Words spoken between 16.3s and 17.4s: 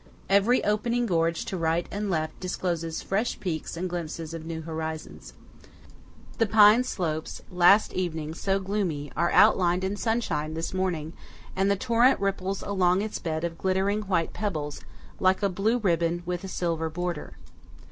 a silver border.